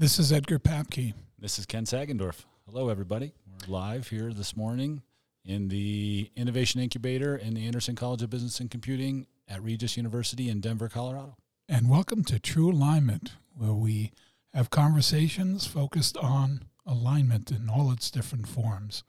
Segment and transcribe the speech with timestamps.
[0.00, 1.12] This is Edgar Papke.
[1.38, 2.46] This is Ken Sagendorf.
[2.64, 3.34] Hello, everybody.
[3.46, 5.02] We're live here this morning
[5.44, 10.48] in the Innovation Incubator in the Anderson College of Business and Computing at Regis University
[10.48, 11.36] in Denver, Colorado.
[11.68, 14.10] And welcome to True Alignment, where we
[14.54, 19.04] have conversations focused on alignment in all its different forms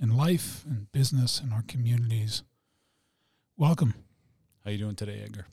[0.00, 2.42] in life and business and our communities.
[3.58, 3.92] Welcome.
[4.64, 5.44] How you doing today, Edgar?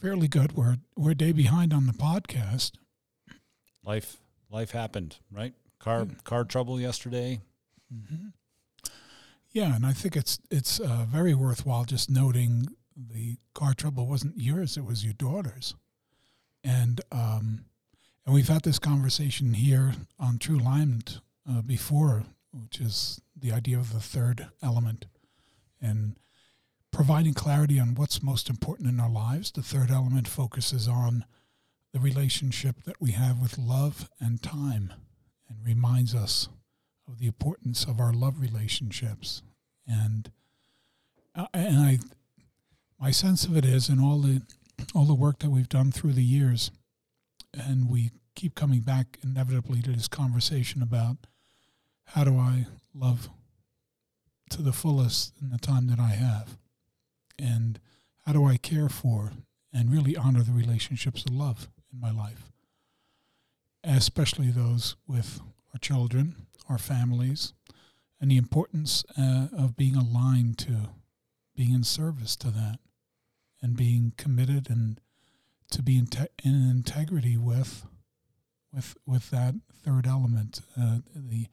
[0.00, 0.56] Fairly good.
[0.56, 2.74] We're we're a day behind on the podcast.
[3.84, 4.16] Life
[4.50, 5.52] life happened, right?
[5.78, 7.40] Car car trouble yesterday.
[7.92, 8.28] Mm-hmm.
[9.50, 14.38] Yeah, and I think it's it's uh, very worthwhile just noting the car trouble wasn't
[14.38, 15.74] yours; it was your daughter's,
[16.62, 17.66] and um,
[18.24, 23.78] and we've had this conversation here on True Alignment uh, before, which is the idea
[23.78, 25.06] of the third element,
[25.80, 26.16] and
[26.90, 29.50] providing clarity on what's most important in our lives.
[29.50, 31.24] The third element focuses on
[31.94, 34.92] the relationship that we have with love and time
[35.48, 36.48] and reminds us
[37.06, 39.42] of the importance of our love relationships.
[39.86, 40.32] And
[41.36, 41.98] uh, and I
[42.98, 44.42] my sense of it is in all the
[44.92, 46.72] all the work that we've done through the years
[47.52, 51.18] and we keep coming back inevitably to this conversation about
[52.06, 53.28] how do I love
[54.50, 56.56] to the fullest in the time that I have
[57.38, 57.78] and
[58.26, 59.30] how do I care for
[59.72, 62.50] and really honor the relationships of love in my life,
[63.82, 65.40] especially those with
[65.72, 67.52] our children, our families,
[68.20, 70.90] and the importance uh, of being aligned to
[71.54, 72.78] being in service to that
[73.62, 75.00] and being committed and
[75.70, 77.86] to be in, te- in integrity with
[78.72, 79.54] with with that
[79.84, 81.46] third element, uh, the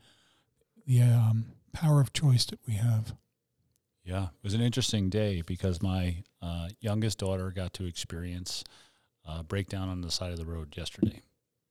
[0.86, 3.16] the um, power of choice that we have.
[4.04, 8.64] Yeah, it was an interesting day because my uh, youngest daughter got to experience
[9.26, 11.22] a breakdown on the side of the road yesterday.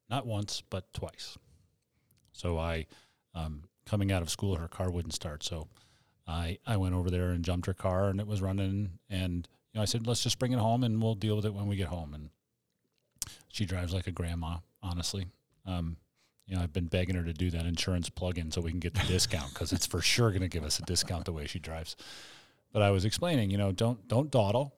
[0.09, 1.39] Not once, but twice.
[2.33, 2.87] So I,
[3.35, 5.43] um, coming out of school, her car wouldn't start.
[5.43, 5.69] So
[6.27, 8.99] I, I went over there and jumped her car and it was running.
[9.09, 11.55] And you know, I said, let's just bring it home and we'll deal with it
[11.55, 12.15] when we get home.
[12.15, 12.31] And
[13.49, 15.27] she drives like a grandma, honestly.
[15.67, 15.97] Um,
[16.47, 18.95] you know, I've been begging her to do that insurance plug-in so we can get
[18.95, 21.61] the discount because it's for sure going to give us a discount the way she
[21.61, 21.95] drives.
[22.73, 24.75] But I was explaining, you know, don't don't dawdle,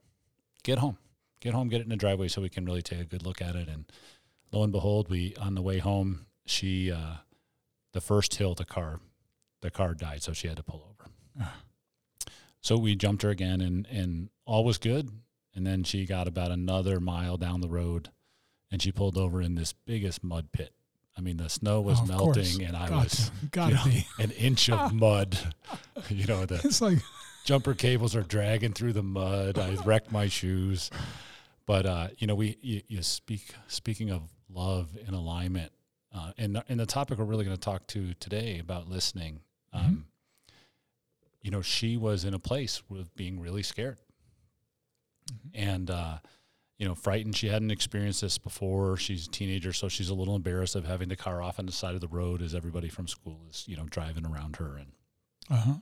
[0.63, 0.99] get home,
[1.43, 3.43] get home, get it in the driveway so we can really take a good look
[3.43, 3.69] at it.
[3.69, 3.85] And
[4.53, 7.17] lo and behold, we on the way home, she uh,
[7.93, 9.01] the first hill the car
[9.61, 11.49] the car died, so she had to pull over.
[12.61, 15.11] so we jumped her again, and and all was good.
[15.55, 18.09] And then she got about another mile down the road,
[18.71, 20.73] and she pulled over in this biggest mud pit
[21.15, 22.59] I mean, the snow was Oh, melting, course.
[22.59, 23.85] and I Got was to- you know,
[24.19, 25.37] an inch of mud.
[26.09, 26.99] you know, the It's like
[27.45, 29.59] jumper cables are dragging through the mud.
[29.59, 30.91] I wrecked my shoes.
[31.67, 35.73] But uh, you know, we you, you speak speaking of love and alignment,
[36.15, 39.41] uh, and and the topic we're really going to talk to today about listening.
[39.73, 40.07] Um,
[41.43, 43.99] You know, she was in a place with being really scared,
[45.55, 46.19] and uh,
[46.79, 47.37] you know, frightened.
[47.37, 48.97] She hadn't experienced this before.
[48.97, 51.73] She's a teenager, so she's a little embarrassed of having the car off on the
[51.73, 54.93] side of the road as everybody from school is you know driving around her and
[55.51, 55.75] uh huh.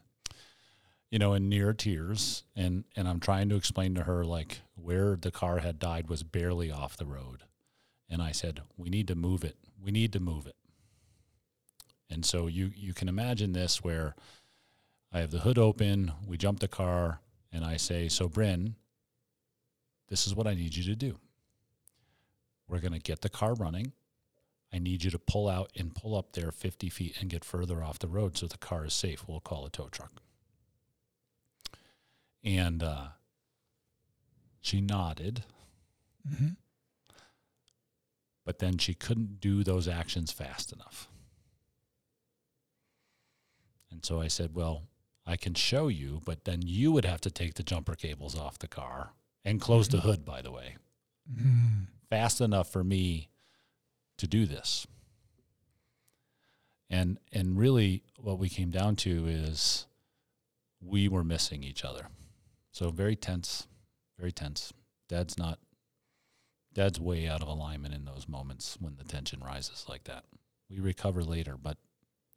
[1.11, 5.17] You know, in near tears, and and I'm trying to explain to her like where
[5.17, 7.43] the car had died was barely off the road,
[8.09, 9.57] and I said we need to move it.
[9.83, 10.57] We need to move it.
[12.09, 14.15] And so you you can imagine this where
[15.13, 17.21] I have the hood open, we jump the car,
[17.53, 18.77] and I say, "So Bryn,
[20.09, 21.19] this is what I need you to do.
[22.69, 23.93] We're going to get the car running.
[24.73, 27.83] I need you to pull out and pull up there 50 feet and get further
[27.83, 29.27] off the road so the car is safe.
[29.27, 30.23] We'll call a tow truck."
[32.43, 33.09] And uh,
[34.61, 35.45] she nodded,
[36.27, 36.51] hmm
[38.43, 41.09] but then she couldn't do those actions fast enough.
[43.93, 44.89] And so I said, Well,
[45.27, 48.59] I can show you, but then you would have to take the jumper cables off
[48.59, 49.13] the car
[49.45, 50.77] and close the hood, by the way,
[51.33, 53.29] mm fast enough for me
[54.19, 54.85] to do this.
[56.89, 59.87] And and really what we came down to is
[60.81, 62.09] we were missing each other.
[62.73, 63.67] So very tense,
[64.19, 64.73] very tense.
[65.09, 65.59] Dad's not
[66.73, 70.25] Dad's way out of alignment in those moments when the tension rises like that.
[70.69, 71.79] We recover later, but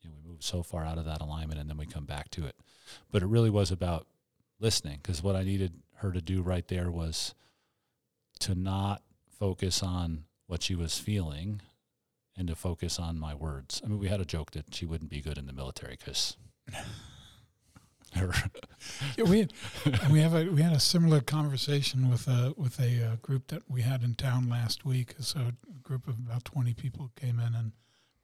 [0.02, 2.30] you know, we move so far out of that alignment and then we come back
[2.32, 2.56] to it.
[3.12, 4.08] But it really was about
[4.60, 7.36] listening because what I needed her to do right there was
[8.40, 11.62] to not focus on what she was feeling
[12.36, 13.82] and to focus on my words.
[13.84, 16.38] I mean, we had a joke that she wouldn't be good in the military because
[19.18, 19.48] Yeah, we
[20.12, 23.64] we have a we had a similar conversation with a with a uh, group that
[23.70, 25.16] we had in town last week.
[25.20, 27.72] So a group of about 20 people came in, and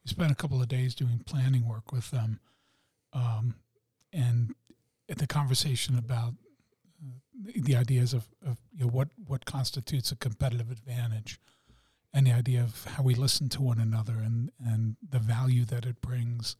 [0.04, 2.40] we spent a couple of days doing planning work with them.
[3.14, 3.56] Um,
[4.14, 4.54] and
[5.08, 6.34] the conversation about
[7.04, 11.40] uh, the ideas of, of you know, what, what constitutes a competitive advantage
[12.14, 15.86] and the idea of how we listen to one another and, and the value that
[15.86, 16.56] it brings.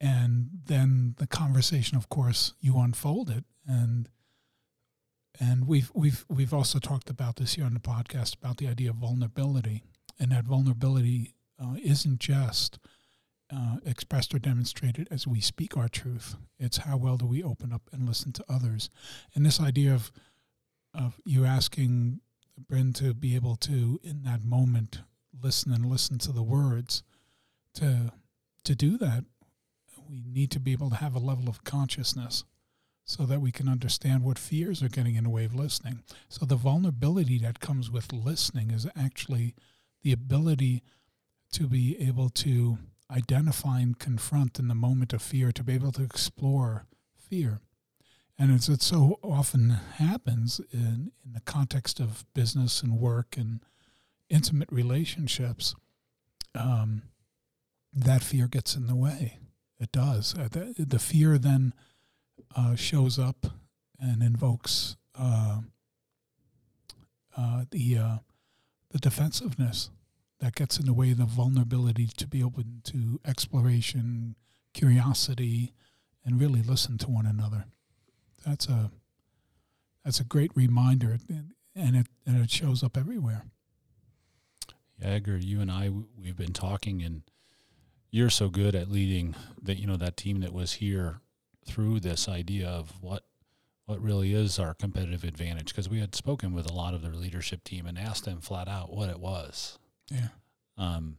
[0.00, 4.08] And then the conversation, of course, you unfold it and
[5.38, 8.90] and we've we've we've also talked about this here on the podcast about the idea
[8.90, 9.82] of vulnerability,
[10.18, 12.78] and that vulnerability uh, isn't just
[13.54, 16.36] uh, expressed or demonstrated as we speak our truth.
[16.58, 18.88] It's how well do we open up and listen to others,
[19.34, 20.10] and this idea of
[20.94, 22.20] of you asking
[22.58, 25.00] Bryn to be able to in that moment
[25.42, 27.02] listen and listen to the words.
[27.74, 28.12] To
[28.64, 29.24] to do that,
[30.08, 32.44] we need to be able to have a level of consciousness
[33.04, 36.02] so that we can understand what fears are getting in the way of listening.
[36.28, 39.54] So the vulnerability that comes with listening is actually
[40.02, 40.82] the ability
[41.52, 42.78] to be able to
[43.10, 46.86] identify and confront in the moment of fear, to be able to explore
[47.16, 47.60] fear.
[48.38, 53.60] And as it so often happens in, in the context of business and work and
[54.28, 55.74] intimate relationships,
[56.54, 57.02] um,
[57.92, 59.38] that fear gets in the way.
[59.78, 60.34] It does.
[60.34, 61.74] Uh, the, the fear then
[62.54, 63.46] uh, shows up
[64.00, 65.60] and invokes uh,
[67.36, 68.16] uh, the uh,
[68.90, 69.90] the defensiveness
[70.40, 74.36] that gets in the way of the vulnerability to be open to exploration,
[74.72, 75.72] curiosity,
[76.24, 77.66] and really listen to one another.
[78.44, 78.90] That's a
[80.04, 81.18] that's a great reminder,
[81.74, 83.44] and it and it shows up everywhere.
[85.00, 87.22] Yeah, Edgar, you and I we've been talking, and
[88.16, 91.20] you're so good at leading that you know that team that was here
[91.66, 93.24] through this idea of what
[93.84, 97.12] what really is our competitive advantage because we had spoken with a lot of their
[97.12, 99.78] leadership team and asked them flat out what it was.
[100.10, 100.28] Yeah.
[100.78, 101.18] Um,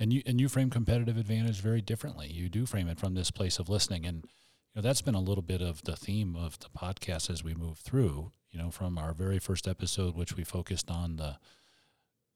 [0.00, 2.26] and you and you frame competitive advantage very differently.
[2.26, 5.20] You do frame it from this place of listening, and you know that's been a
[5.20, 8.32] little bit of the theme of the podcast as we move through.
[8.50, 11.36] You know, from our very first episode, which we focused on the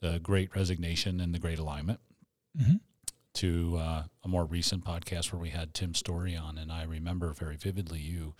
[0.01, 1.99] the Great Resignation and the Great Alignment,
[2.57, 2.77] mm-hmm
[3.37, 7.33] to uh, a more recent podcast where we had Tim Storey on, and I remember
[7.33, 8.35] very vividly you,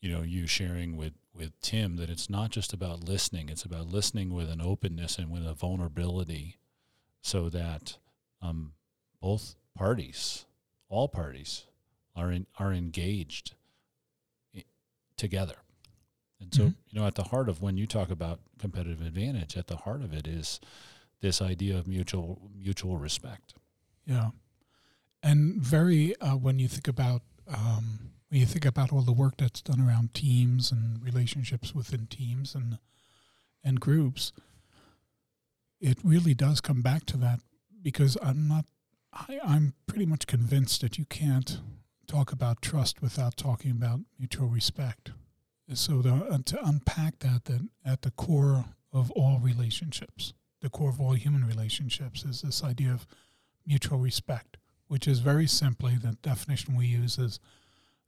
[0.00, 3.88] you know, you sharing with with Tim that it's not just about listening; it's about
[3.88, 6.56] listening with an openness and with a vulnerability,
[7.20, 7.98] so that
[8.40, 8.72] um,
[9.20, 10.46] both parties,
[10.88, 11.64] all parties,
[12.16, 13.54] are in, are engaged
[15.16, 15.56] together.
[16.40, 16.72] And so, mm-hmm.
[16.90, 20.02] you know, at the heart of when you talk about competitive advantage, at the heart
[20.02, 20.58] of it is
[21.20, 23.54] this idea of mutual mutual respect.
[24.06, 24.30] Yeah,
[25.22, 29.34] and very uh, when you think about um, when you think about all the work
[29.38, 32.78] that's done around teams and relationships within teams and
[33.64, 34.32] and groups,
[35.80, 37.40] it really does come back to that
[37.82, 38.64] because I'm not.
[39.12, 41.60] I, I'm pretty much convinced that you can't
[42.06, 45.12] talk about trust without talking about mutual respect.
[45.74, 50.90] So to, uh, to unpack that, that at the core of all relationships, the core
[50.90, 53.06] of all human relationships is this idea of
[53.66, 54.56] mutual respect,
[54.88, 57.38] which is very simply the definition we use is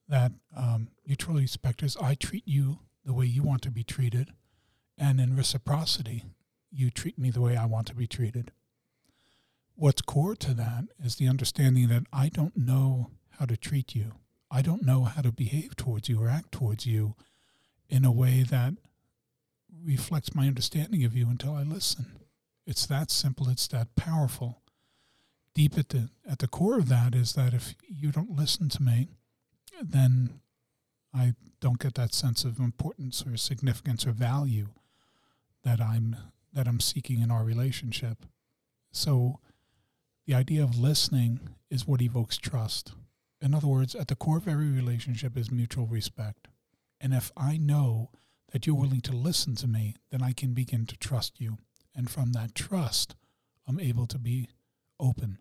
[0.08, 4.32] that um, mutual respect is I treat you the way you want to be treated,
[4.98, 6.24] and in reciprocity,
[6.70, 8.50] you treat me the way I want to be treated.
[9.76, 14.12] What's core to that is the understanding that I don't know how to treat you.
[14.50, 17.16] I don't know how to behave towards you or act towards you
[17.88, 18.74] in a way that
[19.84, 22.06] reflects my understanding of you until I listen.
[22.66, 24.62] It's that simple, it's that powerful
[25.54, 28.82] deep at the at the core of that is that if you don't listen to
[28.82, 29.08] me,
[29.82, 30.40] then
[31.14, 34.68] I don't get that sense of importance or significance or value
[35.62, 36.16] that I'm
[36.52, 38.26] that I'm seeking in our relationship.
[38.92, 39.40] So
[40.26, 42.92] the idea of listening is what evokes trust.
[43.40, 46.48] In other words, at the core of every relationship is mutual respect.
[47.00, 48.10] And if I know
[48.52, 51.58] that you're willing to listen to me, then I can begin to trust you.
[51.94, 53.16] And from that trust,
[53.66, 54.48] I'm able to be
[54.98, 55.38] open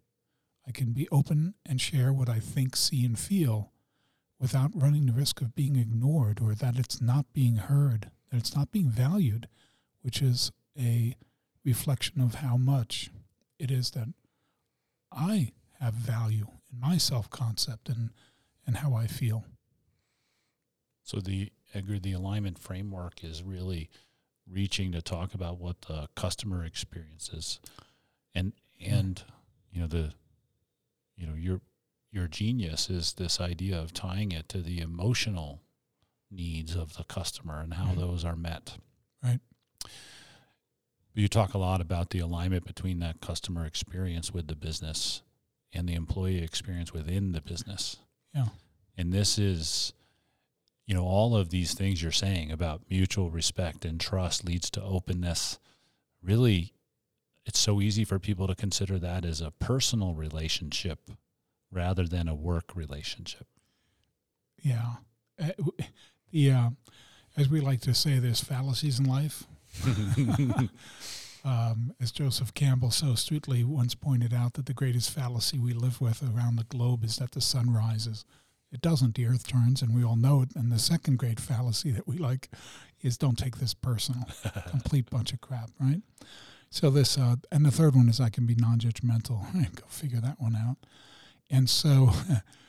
[0.68, 3.72] I can be open and share what I think, see, and feel
[4.40, 8.56] without running the risk of being ignored or that it's not being heard, that it's
[8.56, 9.48] not being valued,
[10.02, 11.16] which is a
[11.64, 13.10] reflection of how much
[13.60, 14.10] it is that
[15.12, 18.10] I have value in my self concept and,
[18.66, 19.46] and how I feel.
[21.04, 23.90] So the Edgar, the alignment framework is really
[24.50, 27.60] reaching to talk about what the customer experience is.
[28.36, 28.54] And
[28.86, 29.22] and
[29.72, 30.14] you know the
[31.16, 31.62] you know your
[32.12, 35.62] your genius is this idea of tying it to the emotional
[36.30, 38.02] needs of the customer and how mm-hmm.
[38.02, 38.78] those are met.
[39.24, 39.40] Right.
[39.82, 45.22] But you talk a lot about the alignment between that customer experience with the business
[45.72, 47.98] and the employee experience within the business.
[48.34, 48.48] Yeah.
[48.98, 49.94] And this is,
[50.86, 54.84] you know, all of these things you're saying about mutual respect and trust leads to
[54.84, 55.60] openness.
[56.22, 56.74] Really,
[57.46, 61.12] it's so easy for people to consider that as a personal relationship
[61.72, 63.48] rather than a work relationship.
[64.62, 64.94] Yeah.
[65.42, 65.50] Uh,
[66.32, 66.70] the, uh,
[67.36, 69.44] as we like to say, there's fallacies in life.
[71.44, 76.00] um, as Joseph Campbell so astutely once pointed out, that the greatest fallacy we live
[76.00, 78.24] with around the globe is that the sun rises.
[78.72, 79.16] It doesn't.
[79.16, 80.56] The earth turns, and we all know it.
[80.56, 82.50] And the second great fallacy that we like
[83.02, 84.24] is don't take this personal.
[84.70, 86.02] Complete bunch of crap, right?
[86.74, 89.76] So this, uh, and the third one is I can be non-judgmental.
[89.76, 90.78] Go figure that one out.
[91.48, 92.10] And so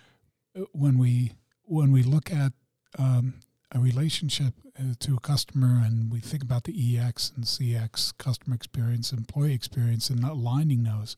[0.73, 1.32] when we
[1.62, 2.52] when we look at
[2.99, 3.40] um,
[3.73, 8.54] a relationship uh, to a customer and we think about the EX and CX, customer
[8.54, 11.16] experience, employee experience, and aligning those,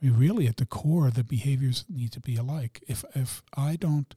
[0.00, 2.82] I mean, really at the core, the behaviors need to be alike.
[2.88, 4.14] If, if I don't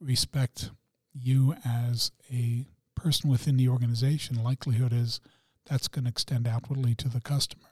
[0.00, 0.70] respect
[1.12, 5.18] you as a person within the organization, likelihood is
[5.66, 7.68] that's going to extend outwardly to the customer.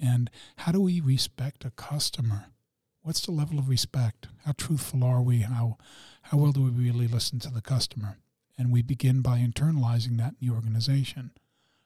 [0.00, 2.46] And how do we respect a customer?
[3.02, 4.28] What's the level of respect?
[4.44, 5.40] How truthful are we?
[5.40, 5.76] How
[6.26, 8.18] how well do we really listen to the customer?
[8.56, 11.32] And we begin by internalizing that in the organization.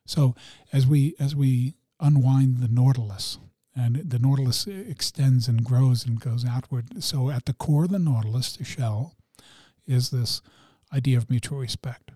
[0.04, 0.34] So
[0.72, 3.38] as we as we unwind the nautilus,
[3.74, 7.02] and the nautilus extends and grows and goes outward.
[7.02, 9.14] So at the core of the nautilus, the shell,
[9.86, 10.40] is this
[10.92, 12.10] idea of mutual respect.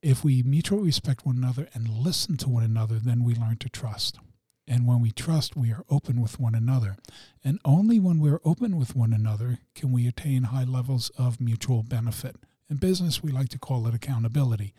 [0.00, 3.68] If we mutually respect one another and listen to one another, then we learn to
[3.68, 4.18] trust.
[4.66, 6.96] And when we trust, we are open with one another.
[7.42, 11.82] And only when we're open with one another can we attain high levels of mutual
[11.82, 12.36] benefit.
[12.70, 14.74] In business, we like to call it accountability,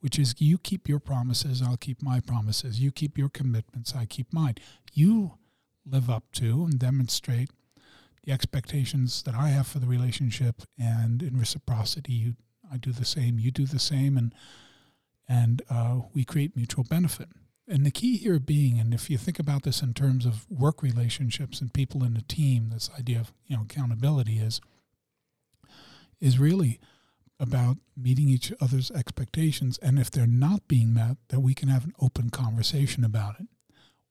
[0.00, 2.80] which is you keep your promises, I'll keep my promises.
[2.80, 4.54] You keep your commitments, I keep mine.
[4.94, 5.32] You
[5.84, 7.50] live up to and demonstrate
[8.24, 12.34] the expectations that I have for the relationship, and in reciprocity, you,
[12.72, 14.34] I do the same, you do the same, and
[15.28, 17.28] and uh, we create mutual benefit.
[17.68, 20.82] And the key here being, and if you think about this in terms of work
[20.82, 24.60] relationships and people in a team, this idea of you know accountability is
[26.20, 26.78] is really
[27.38, 31.84] about meeting each other's expectations, and if they're not being met, that we can have
[31.84, 33.46] an open conversation about it.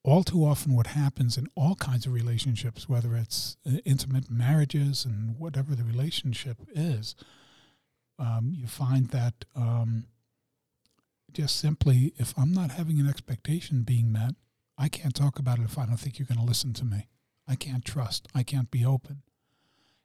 [0.03, 5.03] All too often, what happens in all kinds of relationships, whether it's uh, intimate marriages
[5.03, 7.15] and whatever the relationship is,
[8.17, 10.05] um, you find that um,
[11.35, 14.35] just simply, if I'm not having an expectation being met,
[14.77, 17.07] I can't talk about it if I don't think you're going to listen to me.
[17.47, 18.27] I can't trust.
[18.33, 19.21] I can't be open.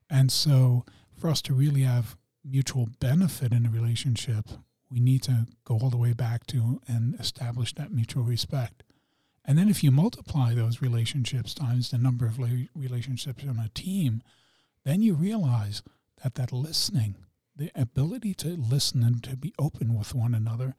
[0.08, 0.84] And so,
[1.16, 4.48] for us to really have mutual benefit in a relationship,
[4.90, 8.82] we need to go all the way back to and establish that mutual respect.
[9.44, 12.38] And then, if you multiply those relationships times the number of
[12.74, 14.22] relationships on a team,
[14.84, 15.82] then you realize
[16.22, 17.14] that that listening,
[17.60, 20.74] the ability to listen and to be open with one another,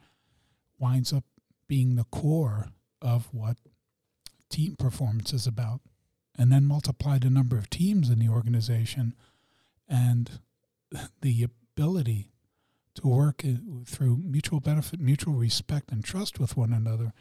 [0.80, 1.24] winds up
[1.68, 2.70] being the core
[3.02, 3.58] of what
[4.50, 5.82] team performance is about.
[6.36, 9.14] And then multiply the number of teams in the organization
[9.88, 10.40] and
[11.22, 12.32] the ability
[12.96, 13.44] to work
[13.86, 17.14] through mutual benefit, mutual respect, and trust with one another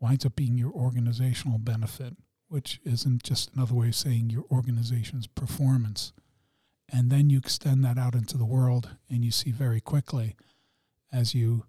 [0.00, 2.16] winds up being your organizational benefit,
[2.48, 6.12] which isn't just another way of saying your organization's performance.
[6.92, 10.36] And then you extend that out into the world, and you see very quickly
[11.12, 11.64] as you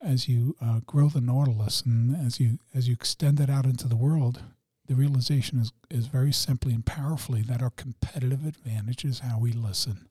[0.00, 3.86] as you uh, grow the nautilus and as you as you extend it out into
[3.86, 4.42] the world,
[4.86, 9.52] the realization is is very simply and powerfully that our competitive advantage is how we
[9.52, 10.08] listen.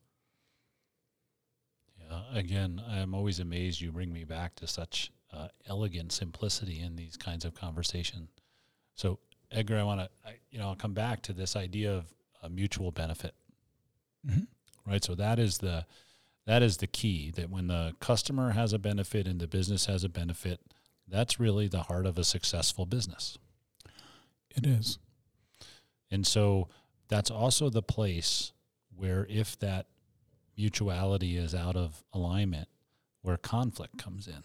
[2.00, 6.96] Yeah, again, I'm always amazed you bring me back to such uh, elegant simplicity in
[6.96, 8.28] these kinds of conversation.
[8.94, 9.18] So,
[9.50, 10.08] Edgar, I want to,
[10.50, 13.34] you know, I'll come back to this idea of a mutual benefit,
[14.26, 14.90] mm-hmm.
[14.90, 15.04] right?
[15.04, 15.86] So that is the
[16.46, 20.02] that is the key that when the customer has a benefit and the business has
[20.02, 20.60] a benefit,
[21.06, 23.38] that's really the heart of a successful business.
[24.50, 24.98] It is.
[26.10, 26.68] And so
[27.08, 28.52] that's also the place
[28.94, 29.86] where if that
[30.56, 32.68] mutuality is out of alignment,
[33.22, 34.42] where conflict comes in.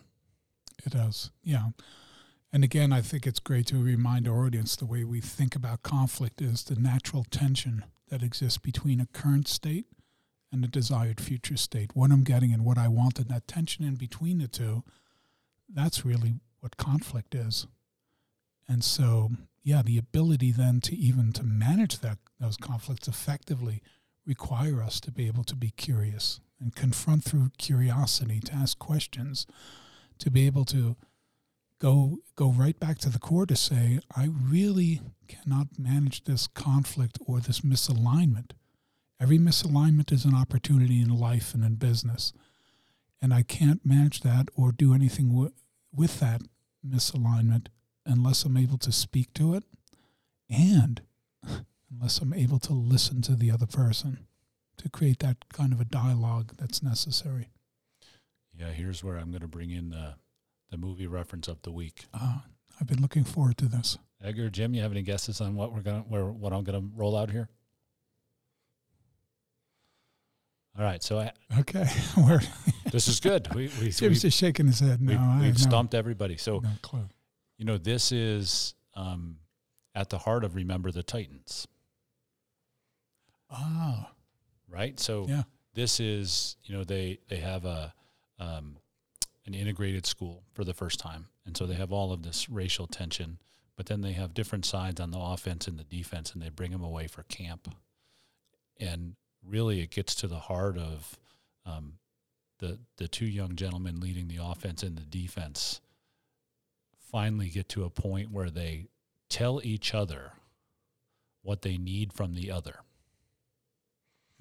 [0.85, 1.31] It does.
[1.43, 1.69] Yeah.
[2.53, 5.83] And again, I think it's great to remind our audience the way we think about
[5.83, 9.85] conflict is the natural tension that exists between a current state
[10.51, 13.83] and a desired future state, what I'm getting and what I want, and that tension
[13.83, 14.83] in between the two,
[15.69, 17.67] that's really what conflict is.
[18.67, 19.31] And so,
[19.63, 23.81] yeah, the ability then to even to manage that those conflicts effectively
[24.25, 29.45] require us to be able to be curious and confront through curiosity, to ask questions,
[30.19, 30.95] to be able to
[31.79, 37.17] go go right back to the core to say, I really cannot manage this conflict
[37.25, 38.51] or this misalignment.
[39.19, 42.33] Every misalignment is an opportunity in life and in business.
[43.21, 45.53] And I can't manage that or do anything w-
[45.91, 46.43] with that
[46.87, 47.67] misalignment
[48.05, 49.63] unless I'm able to speak to it
[50.49, 51.01] and
[51.91, 54.27] unless I'm able to listen to the other person
[54.77, 57.49] to create that kind of a dialogue that's necessary.
[58.55, 60.15] Yeah, here's where I'm going to bring in the
[60.69, 62.05] the movie reference of the week.
[62.13, 62.39] Uh,
[62.79, 63.97] I've been looking forward to this.
[64.23, 66.89] Edgar, Jim, you have any guesses on what we're to where what I'm going to
[66.95, 67.49] roll out here?
[70.77, 72.41] All right, so I, Okay, we're
[72.91, 73.47] this is good.
[73.55, 75.01] We we Jim's just shaking his head.
[75.01, 76.37] No, we've have no, stumped everybody.
[76.37, 76.69] So no
[77.57, 79.37] you know this is um,
[79.95, 81.67] at the heart of Remember the Titans,
[83.49, 84.11] Ah,
[84.69, 84.99] right?
[84.99, 85.43] So yeah.
[85.73, 87.93] this is you know they they have a
[88.39, 88.77] um,
[89.47, 92.85] an integrated school for the first time, and so they have all of this racial
[92.85, 93.39] tension,
[93.75, 96.71] but then they have different sides on the offense and the defense, and they bring
[96.71, 97.73] them away for camp,
[98.79, 101.17] and really it gets to the heart of
[101.65, 101.93] um,
[102.59, 105.81] the the two young gentlemen leading the offense and the defense
[106.99, 108.87] finally get to a point where they
[109.29, 110.33] tell each other
[111.41, 112.79] what they need from the other.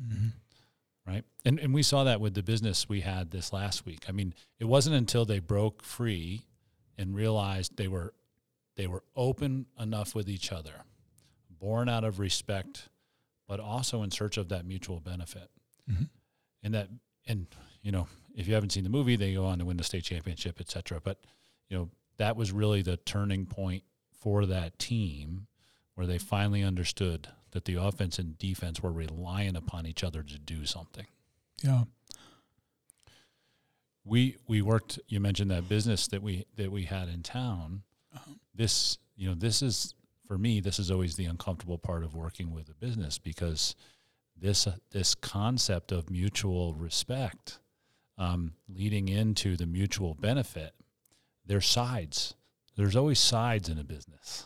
[0.05, 0.29] Hmm
[1.07, 1.25] right?
[1.45, 4.05] And and we saw that with the business we had this last week.
[4.09, 6.47] I mean, it wasn't until they broke free
[6.99, 8.13] and realized they were
[8.77, 10.83] they were open enough with each other,
[11.51, 12.89] born out of respect,
[13.49, 15.51] but also in search of that mutual benefit.
[15.91, 16.09] Mhm.
[16.63, 16.89] And that
[17.27, 17.47] and
[17.83, 20.05] you know, if you haven't seen the movie, they go on to win the state
[20.05, 21.01] championship, et cetera.
[21.01, 21.21] But
[21.69, 25.47] you know, that was really the turning point for that team
[25.95, 30.39] where they finally understood that the offense and defense were relying upon each other to
[30.39, 31.07] do something.
[31.63, 31.85] Yeah.
[34.05, 34.99] We we worked.
[35.09, 37.83] You mentioned that business that we that we had in town.
[38.15, 38.33] Uh-huh.
[38.55, 39.95] This you know this is
[40.29, 40.61] for me.
[40.61, 43.75] This is always the uncomfortable part of working with a business because
[44.37, 47.59] this uh, this concept of mutual respect,
[48.19, 50.75] um, leading into the mutual benefit.
[51.47, 52.35] There's sides.
[52.77, 54.45] There's always sides in a business,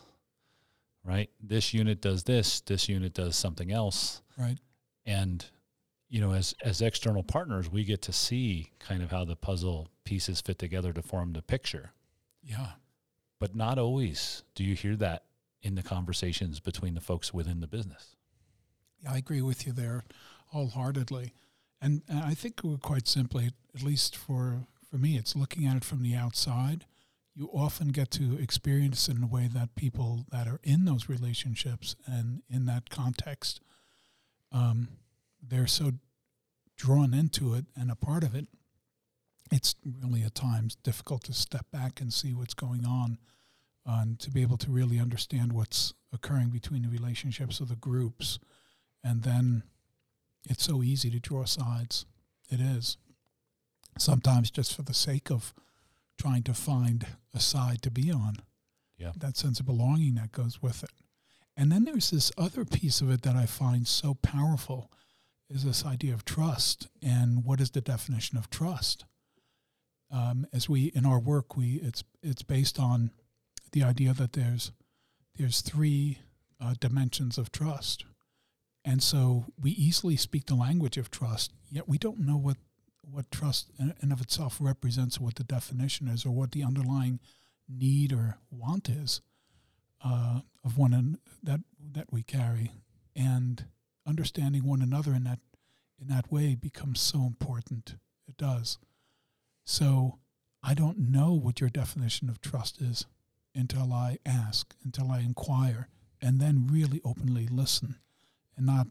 [1.03, 1.29] right?
[1.41, 2.61] This unit does this.
[2.61, 4.57] This unit does something else Right.
[5.05, 5.45] and
[6.09, 9.87] you know as as external partners we get to see kind of how the puzzle
[10.03, 11.91] pieces fit together to form the picture
[12.43, 12.71] Yeah.
[13.39, 15.23] but not always do you hear that
[15.61, 18.15] in the conversations between the folks within the business
[19.03, 20.03] Yeah, I agree with you there
[20.47, 21.33] wholeheartedly.
[21.81, 25.83] And, and I think quite simply, at least for, for me, it's looking at it
[25.83, 26.85] from the outside.
[27.33, 31.07] You often get to experience it in a way that people that are in those
[31.07, 33.61] relationships and in that context,
[34.51, 34.89] um,
[35.41, 35.93] they're so
[36.75, 38.47] drawn into it and a part of it.
[39.51, 43.17] It's really at times difficult to step back and see what's going on
[43.85, 48.39] and to be able to really understand what's occurring between the relationships of the groups
[49.03, 49.63] and then
[50.49, 52.05] it's so easy to draw sides.
[52.49, 52.97] It is.
[53.97, 55.53] Sometimes just for the sake of
[56.21, 58.37] trying to find a side to be on.
[58.97, 59.11] Yeah.
[59.17, 60.91] That sense of belonging that goes with it.
[61.57, 64.91] And then there's this other piece of it that I find so powerful
[65.49, 69.05] is this idea of trust and what is the definition of trust?
[70.11, 73.11] Um, as we in our work we it's it's based on
[73.71, 74.71] the idea that there's
[75.37, 76.19] there's three
[76.59, 78.05] uh, dimensions of trust.
[78.83, 82.57] And so we easily speak the language of trust, yet we don't know what,
[83.01, 87.19] what trust in and of itself represents, what the definition is, or what the underlying
[87.67, 89.21] need or want is
[90.03, 91.61] uh, of one an, that
[91.93, 92.71] that we carry.
[93.15, 93.65] And
[94.05, 95.39] understanding one another in that
[95.99, 97.95] in that way becomes so important.
[98.27, 98.77] It does.
[99.63, 100.19] So
[100.63, 103.05] I don't know what your definition of trust is
[103.53, 105.87] until I ask, until I inquire,
[106.21, 107.97] and then really openly listen
[108.55, 108.87] and not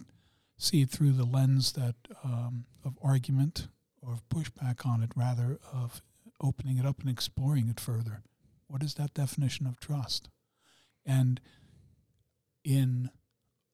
[0.58, 3.68] see it through the lens that um, of argument
[4.02, 6.02] or pushback on it, rather of
[6.40, 8.22] opening it up and exploring it further.
[8.66, 10.28] What is that definition of trust?
[11.04, 11.40] And
[12.64, 13.10] in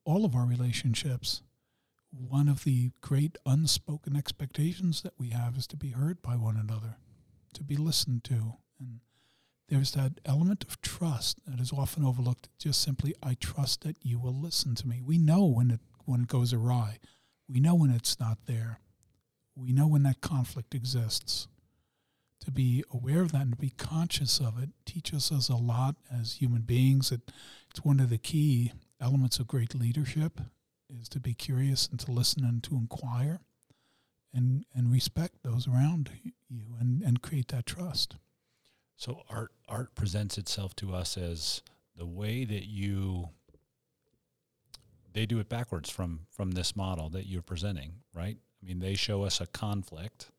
[0.05, 1.43] all of our relationships,
[2.11, 6.57] one of the great unspoken expectations that we have is to be heard by one
[6.57, 6.97] another,
[7.55, 8.55] to be listened to.
[8.79, 9.01] And
[9.69, 12.49] there's that element of trust that is often overlooked.
[12.59, 15.03] Just simply, I trust that you will listen to me.
[15.05, 16.99] We know when it when it goes awry.
[17.49, 18.81] We know when it's not there.
[19.57, 21.49] We know when that conflict exists.
[22.41, 25.97] To be aware of that and to be conscious of it teaches us a lot
[26.13, 27.11] as human beings.
[27.11, 27.33] It,
[27.71, 30.41] it's one of the key elements of great leadership
[30.89, 33.41] is to be curious and to listen and to inquire
[34.33, 36.11] and, and respect those around
[36.49, 38.17] you and, and create that trust.
[38.97, 41.63] So art art presents itself to us as
[41.97, 43.31] the way that you
[45.13, 48.39] they do it backwards from from this model that you're presenting, right?
[48.63, 50.31] I mean, they show us a conflict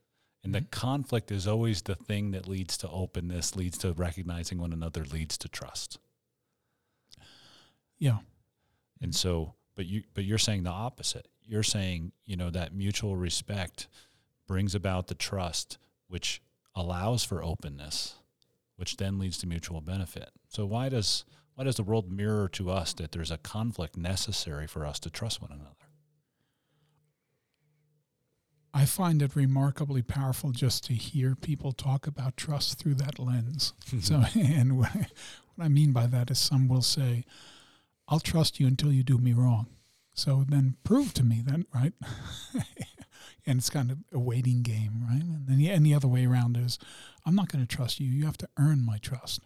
[0.47, 0.69] and the mm-hmm.
[0.69, 5.37] conflict is always the thing that leads to openness, leads to recognizing one another, leads
[5.39, 5.99] to trust.
[7.99, 8.19] Yeah.
[9.01, 11.27] And so, but you but you're saying the opposite.
[11.43, 13.89] You're saying, you know, that mutual respect
[14.47, 15.77] brings about the trust
[16.07, 16.41] which
[16.73, 18.15] allows for openness,
[18.77, 20.29] which then leads to mutual benefit.
[20.47, 21.25] So why does
[21.55, 25.09] why does the world mirror to us that there's a conflict necessary for us to
[25.09, 25.86] trust one another?
[28.77, 33.73] I find it remarkably powerful just to hear people talk about trust through that lens.
[33.87, 33.99] Mm-hmm.
[34.01, 35.07] so, and what I,
[35.55, 37.25] what I mean by that is some will say,
[38.07, 39.65] I'll trust you until you do me wrong.
[40.13, 41.93] So then prove to me then, right?
[43.47, 45.23] and it's kind of a waiting game, right?
[45.23, 46.77] And then the, and the other way around is,
[47.25, 48.07] I'm not going to trust you.
[48.07, 49.41] You have to earn my trust.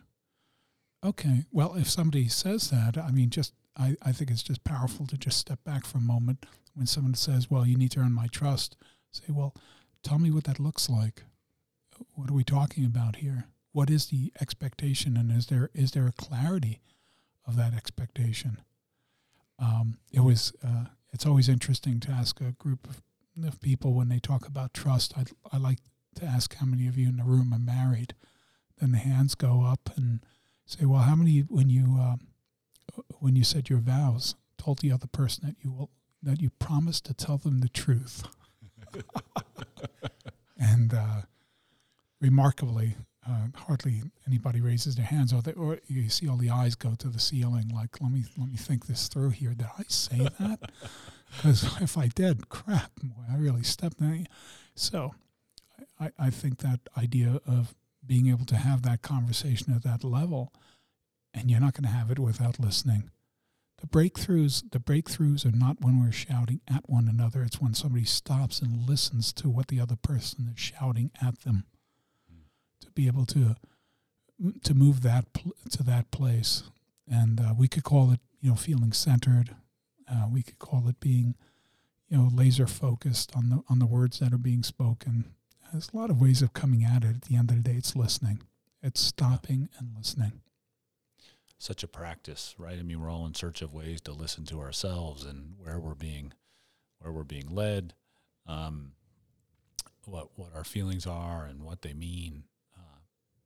[1.06, 5.08] Okay, well, if somebody says that, I mean, just I, I think it's just powerful
[5.08, 8.12] to just step back for a moment when someone says, well, you need to earn
[8.12, 8.76] my trust
[9.12, 9.56] say, well,
[10.04, 11.24] tell me what that looks like.
[12.16, 13.46] What are we talking about here?
[13.72, 16.82] What is the expectation, and is there is there a clarity
[17.46, 18.58] of that expectation?
[19.60, 20.54] Um, it was.
[20.66, 23.02] Uh, it's always interesting to ask a group of,
[23.46, 25.14] of people when they talk about trust.
[25.18, 25.80] I I like
[26.16, 28.14] to ask how many of you in the room are married.
[28.80, 30.26] Then the hands go up and
[30.66, 32.16] say, well, how many when you uh,
[33.20, 35.92] when you said your vows told the other person that you will
[36.24, 38.24] that you promised to tell them the truth.
[40.60, 41.22] and uh,
[42.20, 42.96] remarkably,
[43.28, 46.96] uh, hardly anybody raises their hands, or, they, or you see all the eyes go
[46.96, 47.70] to the ceiling.
[47.74, 49.54] Like, let me let me think this through here.
[49.54, 50.60] Did I say that?
[51.38, 54.28] Because if I did, crap, boy, I really stepped in.
[54.76, 55.16] So,
[55.98, 57.74] I, I think that idea of
[58.06, 60.52] being able to have that conversation at that level,
[61.34, 63.12] and you're not going to have it without listening
[63.80, 67.42] the breakthroughs, the breakthroughs are not when we're shouting at one another.
[67.42, 71.66] It's when somebody stops and listens to what the other person is shouting at them.
[72.32, 72.44] Mm.
[72.82, 73.56] To be able to
[74.64, 76.64] to move that pl- to that place,
[77.10, 79.56] and uh, we could call it, you know, feeling centered.
[80.10, 81.36] Uh, we could call it being,
[82.10, 85.26] you know, laser focused on the on the words that are being spoken.
[85.72, 87.16] There's a lot of ways of coming at it.
[87.16, 88.42] At the end of the day, it's listening.
[88.84, 90.42] It's stopping and listening
[91.62, 92.80] such a practice, right?
[92.80, 95.94] I mean, we're all in search of ways to listen to ourselves and where we're
[95.94, 96.34] being,
[96.98, 97.94] where we're being led,
[98.48, 98.94] um,
[100.06, 102.46] what what our feelings are and what they mean.
[102.76, 102.98] Uh,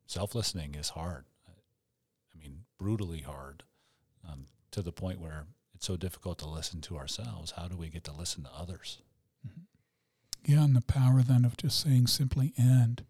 [0.07, 1.25] Self listening is hard.
[1.47, 3.63] I mean, brutally hard,
[4.25, 7.51] um, to the point where it's so difficult to listen to ourselves.
[7.57, 9.01] How do we get to listen to others?
[9.45, 10.53] Mm-hmm.
[10.53, 13.03] Yeah, and the power then of just saying simply "and."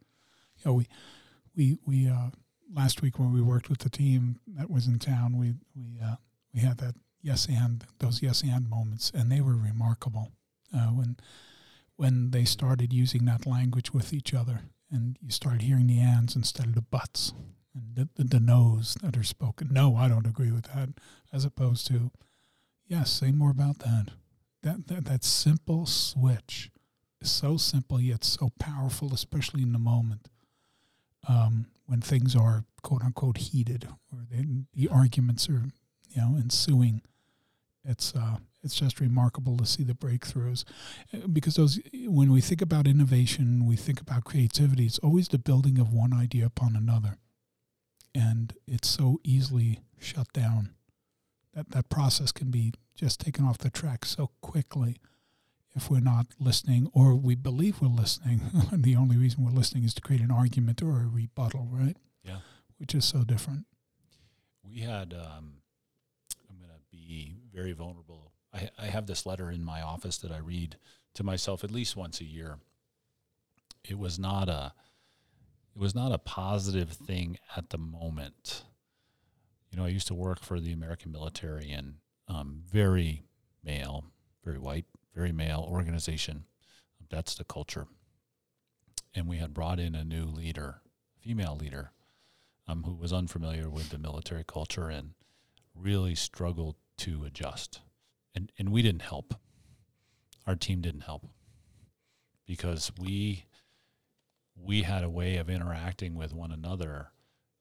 [0.58, 0.88] You know, we
[1.56, 2.32] we we uh,
[2.74, 6.16] last week when we worked with the team that was in town, we we uh,
[6.54, 10.32] we had that yes and those yes and moments, and they were remarkable
[10.74, 11.18] uh, when
[11.96, 16.36] when they started using that language with each other, and you started hearing the ands
[16.36, 17.34] instead of the buts
[17.74, 19.70] and the, the, the no's that are spoken.
[19.72, 20.90] No, I don't agree with that,
[21.32, 22.12] as opposed to
[22.88, 24.12] yes, say more about that.
[24.64, 26.72] That that that simple switch
[27.22, 30.28] is so simple yet so powerful, especially in the moment.
[31.28, 35.64] Um, when things are quote unquote heated or the, the arguments are
[36.10, 37.02] you know ensuing
[37.88, 40.64] it's uh, it's just remarkable to see the breakthroughs.
[41.14, 45.38] Uh, because those when we think about innovation we think about creativity it's always the
[45.38, 47.18] building of one idea upon another.
[48.14, 50.70] And it's so easily shut down.
[51.54, 54.98] That that process can be just taken off the track so quickly
[55.76, 58.42] if we're not listening or we believe we're listening.
[58.72, 61.98] the only reason we're listening is to create an argument or a rebuttal, right?
[62.24, 62.38] Yeah.
[62.78, 63.66] Which is so different.
[64.64, 65.58] We had, um,
[66.50, 68.32] I'm going to be very vulnerable.
[68.54, 70.78] I, I have this letter in my office that I read
[71.16, 72.58] to myself at least once a year.
[73.84, 74.74] It was not a,
[75.76, 78.64] it was not a positive thing at the moment.
[79.72, 81.96] You know, I used to work for the American military and
[82.30, 83.24] um, very
[83.64, 84.06] male,
[84.44, 84.86] very white,
[85.16, 86.44] very male organization.
[87.10, 87.88] That's the culture.
[89.14, 90.82] And we had brought in a new leader,
[91.22, 91.92] female leader,
[92.68, 95.12] um, who was unfamiliar with the military culture and
[95.74, 97.82] really struggled to adjust.
[98.34, 99.36] And, and we didn't help.
[100.46, 101.28] Our team didn't help
[102.46, 103.46] because we
[104.56, 107.10] we had a way of interacting with one another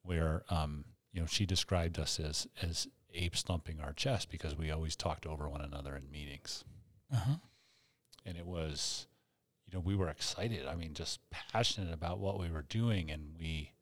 [0.03, 4.71] where um, you know she described us as as apes thumping our chest because we
[4.71, 6.65] always talked over one another in meetings.
[7.13, 7.37] Uh-huh.
[8.27, 9.07] And it was,
[9.67, 10.67] you know, we were excited.
[10.67, 13.73] I mean, just passionate about what we were doing, and we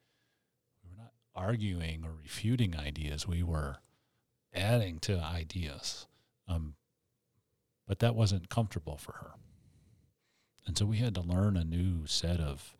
[0.82, 3.26] we were not arguing or refuting ideas.
[3.26, 3.76] We were
[4.54, 6.06] adding to ideas.
[6.48, 6.74] Um,
[7.87, 9.30] but that wasn't comfortable for her.
[10.66, 12.74] And so we had to learn a new set of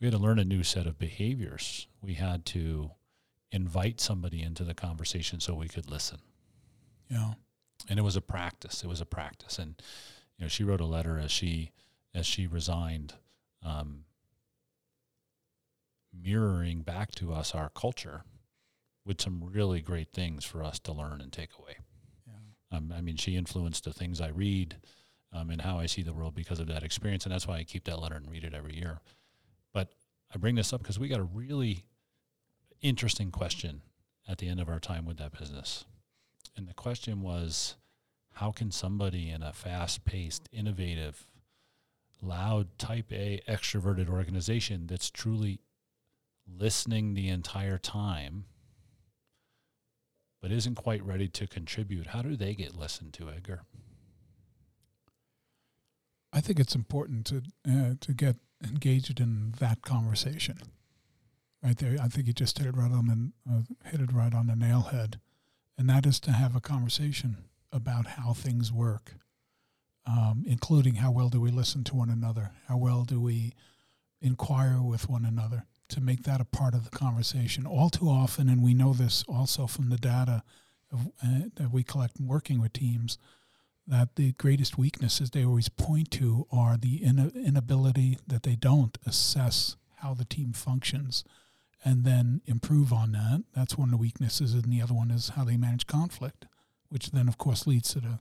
[0.00, 1.86] we had to learn a new set of behaviors.
[2.02, 2.90] We had to
[3.50, 6.18] invite somebody into the conversation so we could listen.
[7.08, 7.34] Yeah.
[7.88, 8.82] And it was a practice.
[8.82, 9.58] It was a practice.
[9.58, 9.80] And
[10.38, 11.72] you know, she wrote a letter as she
[12.14, 13.14] as she resigned,
[13.62, 14.04] um,
[16.12, 18.22] mirroring back to us our culture
[19.04, 21.76] with some really great things for us to learn and take away.
[22.26, 22.78] Yeah.
[22.78, 24.76] Um, I mean, she influenced the things I read
[25.32, 27.64] um, and how I see the world because of that experience, and that's why I
[27.64, 29.00] keep that letter and read it every year.
[29.72, 29.92] But
[30.34, 31.84] I bring this up because we got a really
[32.80, 33.82] interesting question
[34.26, 35.84] at the end of our time with that business,
[36.56, 37.76] and the question was,
[38.34, 41.26] how can somebody in a fast-paced, innovative,
[42.22, 45.60] loud, Type A, extroverted organization that's truly
[46.46, 48.44] listening the entire time
[50.46, 53.62] but isn't quite ready to contribute, how do they get listened to, Edgar?
[56.32, 60.58] I think it's important to uh, to get engaged in that conversation.
[61.64, 64.32] Right there, I think you just hit it right on the uh, hit it right
[64.32, 65.18] on the nail head,
[65.78, 67.36] and that is to have a conversation
[67.72, 69.12] about how things work,
[70.06, 73.52] um, including how well do we listen to one another, how well do we
[74.20, 77.66] inquire with one another, to make that a part of the conversation.
[77.66, 80.42] All too often, and we know this also from the data
[80.92, 83.18] of, uh, that we collect working with teams,
[83.86, 88.98] that the greatest weaknesses they always point to are the in- inability that they don't
[89.06, 91.24] assess how the team functions
[91.86, 93.44] and then improve on that.
[93.54, 96.46] That's one of the weaknesses, and the other one is how they manage conflict,
[96.88, 98.18] which then, of course, leads to the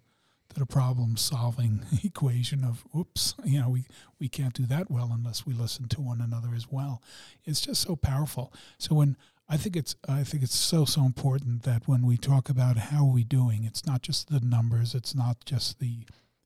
[0.53, 3.87] to the problem solving equation of oops you know we
[4.19, 7.01] we can't do that well unless we listen to one another as well
[7.45, 9.17] it's just so powerful so when
[9.49, 12.99] i think it's i think it's so so important that when we talk about how
[13.07, 16.05] are we doing it's not just the numbers it's not just the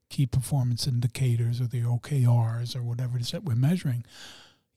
[0.10, 4.06] key performance indicators or the okrs or whatever it is that we're measuring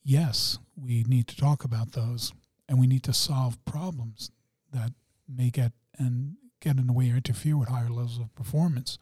[0.04, 2.32] yes we need to talk about those
[2.68, 4.30] and we need to solve problems
[4.72, 4.92] that
[5.28, 8.98] may get and get in the way or interfere with higher levels of performance,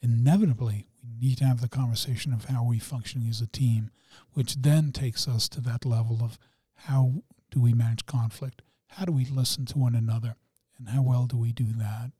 [0.00, 3.90] inevitably we need to have the conversation of how we functioning as a team,
[4.34, 6.38] which then takes us to that level of
[6.74, 8.62] how do we manage conflict?
[8.88, 10.36] How do we listen to one another?
[10.78, 12.12] And how well do we do that?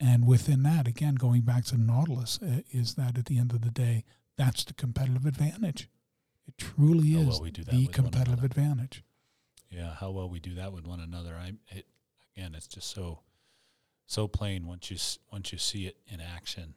[0.00, 3.62] And within that, again, going back to Nautilus, eh, is that at the end of
[3.62, 4.04] the day,
[4.36, 5.88] that's the competitive advantage.
[6.46, 9.02] It truly How is well we do that the competitive advantage.
[9.70, 11.34] Yeah, how well we do that with one another.
[11.34, 11.86] I it
[12.36, 13.20] again, it's just so
[14.06, 14.98] so plain once you
[15.30, 16.74] once you see it in action.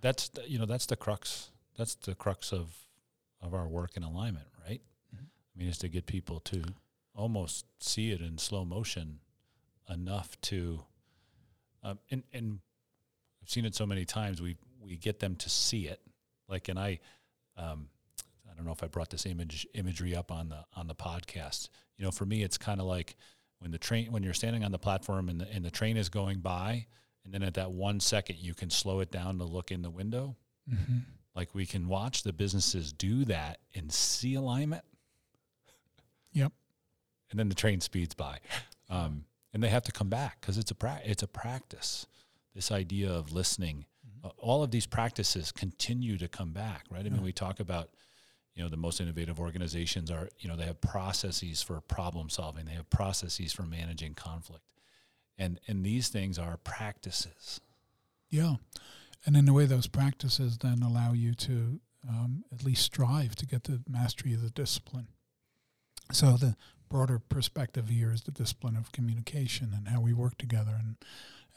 [0.00, 1.50] That's the, you know that's the crux.
[1.76, 2.74] That's the crux of
[3.40, 4.80] of our work in alignment, right?
[5.14, 5.26] Mhm.
[5.26, 6.62] I mean, is to get people to
[7.14, 9.20] almost see it in slow motion
[9.88, 10.84] enough to,
[11.82, 12.60] um, and and
[13.42, 14.40] I've seen it so many times.
[14.40, 16.00] We we get them to see it,
[16.48, 17.00] like, and I,
[17.56, 17.97] um, I
[18.58, 21.68] don't know if I brought this image imagery up on the on the podcast.
[21.96, 23.16] You know, for me, it's kind of like
[23.60, 26.08] when the train when you're standing on the platform and the and the train is
[26.08, 26.86] going by,
[27.24, 29.90] and then at that one second you can slow it down to look in the
[29.90, 30.36] window.
[30.68, 30.98] Mm-hmm.
[31.36, 34.82] Like we can watch the businesses do that and see alignment.
[36.32, 36.52] Yep.
[37.30, 38.38] And then the train speeds by,
[38.90, 42.06] um, and they have to come back because it's a pra- it's a practice.
[42.56, 43.84] This idea of listening,
[44.24, 47.06] uh, all of these practices continue to come back, right?
[47.06, 47.90] I mean, we talk about
[48.54, 52.64] you know the most innovative organizations are you know they have processes for problem solving
[52.64, 54.64] they have processes for managing conflict
[55.36, 57.60] and and these things are practices
[58.30, 58.56] Yeah.
[59.26, 63.46] And in a way, those practices then allow you to um, at least strive to
[63.46, 65.08] get the mastery of the discipline.
[66.12, 66.56] So the
[66.88, 70.76] broader perspective here is the discipline of communication and how we work together.
[70.78, 70.96] And,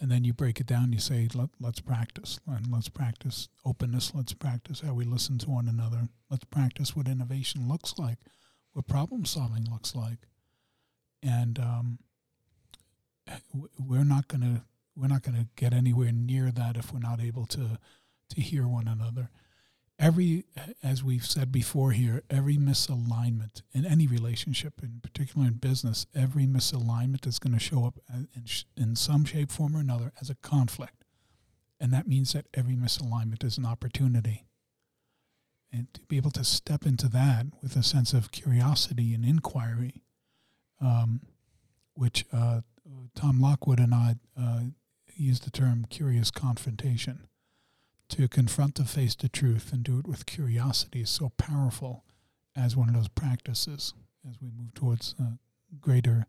[0.02, 2.40] and then you break it down, you say, Let, let's practice.
[2.48, 4.14] And let's practice openness.
[4.16, 6.10] Let's practice how we listen to one another.
[6.30, 8.18] Let's practice what innovation looks like,
[8.74, 10.18] what problem solving looks like.
[11.22, 12.00] And um,
[13.80, 14.64] we're not going to
[14.96, 17.78] we're not going to get anywhere near that if we're not able to
[18.30, 19.30] to hear one another.
[20.02, 20.46] Every,
[20.82, 26.48] as we've said before here, every misalignment in any relationship, in particular in business, every
[26.48, 28.28] misalignment is going to show up in,
[28.76, 31.06] in some shape, form, or another as a conflict,
[31.80, 34.48] and that means that every misalignment is an opportunity.
[35.72, 40.02] And to be able to step into that with a sense of curiosity and inquiry,
[40.82, 41.22] um,
[41.94, 42.62] which uh,
[43.14, 44.62] Tom Lockwood and I uh,
[45.16, 47.28] used the term curious confrontation.
[48.12, 52.04] To confront to face the truth and do it with curiosity is so powerful
[52.58, 53.94] as one of those practices
[54.30, 55.16] as we move towards
[55.80, 56.26] greater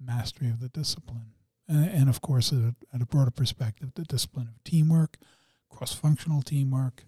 [0.00, 1.32] mastery of the discipline.
[1.68, 5.18] And, and of course, at a, at a, broader perspective, the discipline of teamwork,
[5.68, 7.04] cross functional teamwork,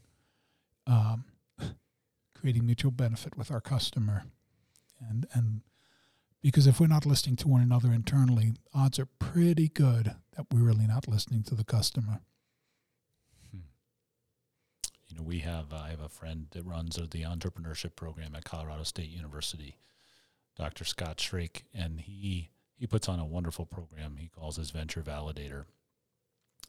[0.86, 1.24] um,
[2.34, 4.24] creating mutual benefit with our customer.
[5.08, 5.62] And, and
[6.42, 10.64] because if we're not listening to one another internally, odds are pretty good that we're
[10.64, 12.20] really not listening to the customer.
[15.18, 19.10] Know, we have, I have a friend that runs the entrepreneurship program at Colorado State
[19.10, 19.76] University,
[20.56, 20.84] Dr.
[20.84, 25.64] Scott Schrake, and he, he puts on a wonderful program he calls his Venture Validator.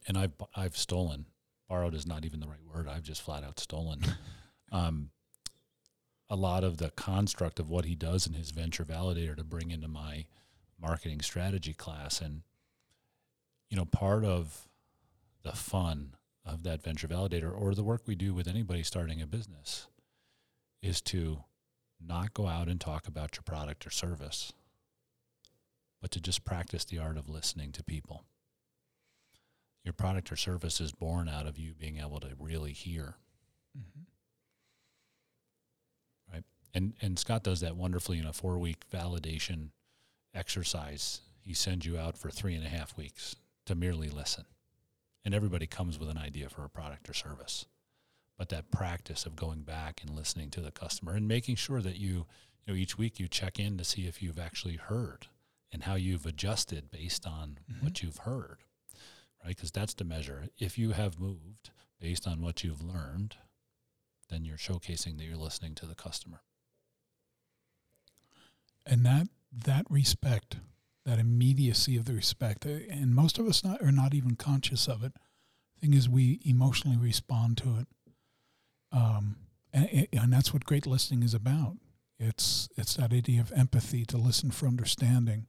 [0.07, 1.25] And I've, I've stolen,
[1.67, 4.01] borrowed is not even the right word, I've just flat out stolen.
[4.71, 5.09] um,
[6.29, 9.71] a lot of the construct of what he does in his venture validator to bring
[9.71, 10.25] into my
[10.79, 12.41] marketing strategy class and
[13.69, 14.67] you know part of
[15.43, 16.13] the fun
[16.53, 19.87] of that venture validator or the work we do with anybody starting a business
[20.81, 21.43] is to
[22.05, 24.53] not go out and talk about your product or service
[26.01, 28.23] but to just practice the art of listening to people.
[29.83, 33.15] Your product or service is born out of you being able to really hear.
[33.77, 34.03] Mm-hmm.
[36.71, 39.69] And and Scott does that wonderfully in a four week validation
[40.35, 41.21] exercise.
[41.41, 43.35] He sends you out for three and a half weeks
[43.65, 44.45] to merely listen,
[45.23, 47.65] and everybody comes with an idea for a product or service.
[48.37, 51.97] But that practice of going back and listening to the customer and making sure that
[51.97, 52.25] you,
[52.65, 55.27] you know, each week you check in to see if you've actually heard
[55.73, 57.83] and how you've adjusted based on mm-hmm.
[57.85, 58.59] what you've heard,
[59.43, 59.55] right?
[59.55, 60.47] Because that's the measure.
[60.57, 63.35] If you have moved based on what you've learned,
[64.29, 66.41] then you're showcasing that you're listening to the customer
[68.89, 69.27] and that
[69.65, 70.57] that respect,
[71.09, 74.87] that immediacy of the respect, uh, and most of us not, are not even conscious
[74.87, 75.13] of it.
[75.81, 77.87] Thing is, we emotionally respond to it,
[78.91, 79.37] um,
[79.73, 81.77] and, and that's what great listening is about.
[82.19, 85.47] It's it's that idea of empathy to listen for understanding,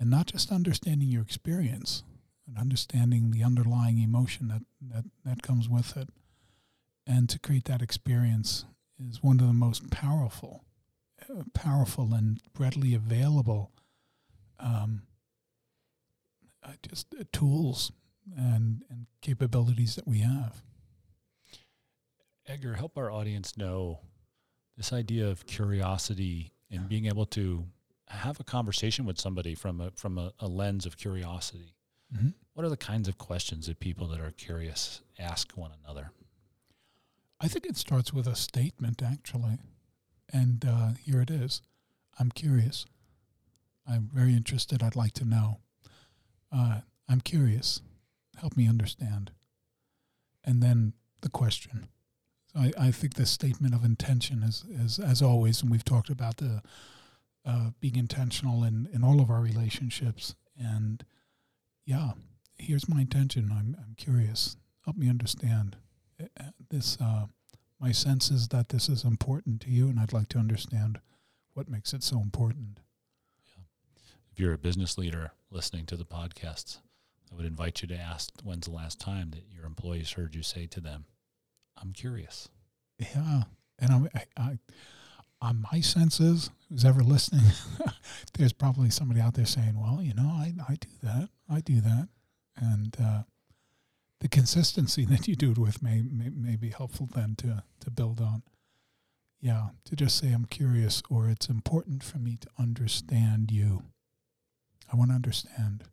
[0.00, 2.02] and not just understanding your experience,
[2.46, 6.08] and understanding the underlying emotion that that that comes with it,
[7.06, 8.64] and to create that experience
[8.98, 10.64] is one of the most powerful
[11.54, 13.70] powerful and readily available
[14.58, 15.02] um,
[16.62, 17.92] uh, just uh, tools
[18.36, 20.62] and, and capabilities that we have.
[22.46, 24.00] Edgar, help our audience know
[24.76, 27.64] this idea of curiosity and being able to
[28.06, 31.74] have a conversation with somebody from a from a, a lens of curiosity.
[32.14, 32.28] Mm-hmm.
[32.54, 36.10] What are the kinds of questions that people that are curious ask one another?
[37.40, 39.58] I think it starts with a statement, actually.
[40.32, 41.62] And uh, here it is.
[42.18, 42.86] I'm curious.
[43.88, 44.82] I'm very interested.
[44.82, 45.58] I'd like to know.
[46.52, 47.80] Uh, I'm curious.
[48.36, 49.32] Help me understand.
[50.44, 51.88] And then the question.
[52.52, 56.10] So I, I think the statement of intention is, is, as always, and we've talked
[56.10, 56.62] about the
[57.44, 60.34] uh, being intentional in, in all of our relationships.
[60.58, 61.04] And
[61.84, 62.12] yeah,
[62.56, 63.50] here's my intention.
[63.50, 64.56] I'm, I'm curious.
[64.84, 65.76] Help me understand.
[66.70, 67.26] This uh,
[67.80, 71.00] my sense is that this is important to you, and I'd like to understand
[71.54, 72.80] what makes it so important.
[74.38, 76.78] If you're a business leader listening to the podcasts,
[77.28, 80.44] I would invite you to ask when's the last time that your employees heard you
[80.44, 81.06] say to them,
[81.76, 82.48] I'm curious.
[83.00, 83.42] Yeah.
[83.80, 84.58] And I'm, I, I,
[85.42, 87.50] on my senses, who's ever listening,
[88.38, 91.30] there's probably somebody out there saying, well, you know, I, I do that.
[91.50, 92.08] I do that.
[92.56, 93.22] And, uh,
[94.20, 97.90] the consistency that you do it with may, may, may be helpful then to, to
[97.90, 98.44] build on.
[99.40, 103.82] Yeah, to just say, I'm curious, or it's important for me to understand you.
[104.92, 105.84] I want to understand.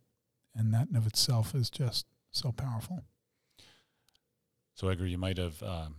[0.54, 3.04] And that in of itself is just so powerful.
[4.74, 5.96] So, Edgar, you might have, um,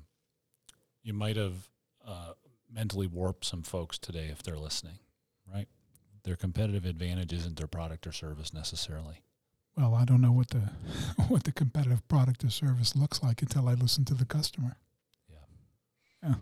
[1.03, 1.69] you might have
[2.05, 2.33] uh,
[2.71, 4.99] mentally warped some folks today if they're listening,
[5.51, 5.67] right?
[6.23, 9.23] Their competitive advantage isn't their product or service necessarily
[9.77, 10.57] well, I don't know what the
[11.27, 14.77] what the competitive product or service looks like until I listen to the customer.
[15.29, 16.29] Yeah.
[16.29, 16.35] Yeah.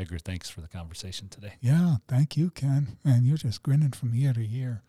[0.00, 1.52] Edgar, thanks for the conversation today.
[1.60, 2.96] Yeah, thank you, Ken.
[3.04, 4.80] And you're just grinning from ear to ear.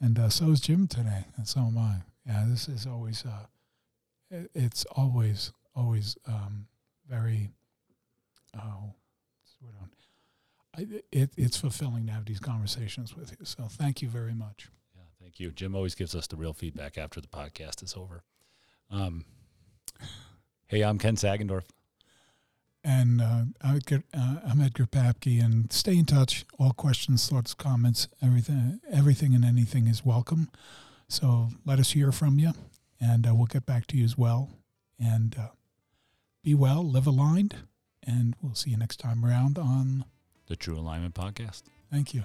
[0.00, 1.96] And uh, so is Jim today, and so am I.
[2.26, 6.68] Yeah, this is always, uh, it's always, always um,
[7.06, 7.50] very,
[8.56, 8.94] oh,
[10.74, 13.44] I, it, it's fulfilling to have these conversations with you.
[13.44, 14.70] So thank you very much.
[14.96, 15.50] Yeah, thank you.
[15.50, 18.22] Jim always gives us the real feedback after the podcast is over.
[18.90, 19.26] Um,
[20.68, 21.64] hey, I'm Ken Sagendorf.
[22.82, 26.44] And uh, Edgar, uh, I'm Edgar Papke, and stay in touch.
[26.58, 30.48] All questions, thoughts, comments, everything, everything and anything is welcome.
[31.08, 32.52] So let us hear from you,
[33.00, 34.50] and uh, we'll get back to you as well.
[34.98, 35.48] And uh,
[36.42, 37.56] be well, live aligned,
[38.06, 40.04] and we'll see you next time around on
[40.46, 41.62] the True Alignment Podcast.
[41.90, 42.24] Thank you.